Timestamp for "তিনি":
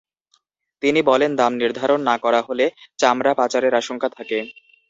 0.83-0.99